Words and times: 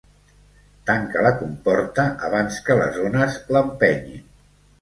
Tanca 0.89 1.25
la 1.27 1.33
comporta 1.41 2.07
abans 2.31 2.59
que 2.71 2.81
les 2.83 3.01
ones 3.11 3.39
l'empenyin. 3.55 4.29